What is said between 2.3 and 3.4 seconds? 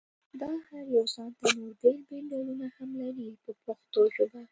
ډولونه هم لري